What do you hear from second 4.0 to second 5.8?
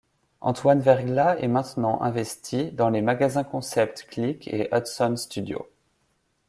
Clic et Hudson Studios.